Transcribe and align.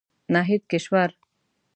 ناهيد 0.33 0.63
کشور 0.71 1.09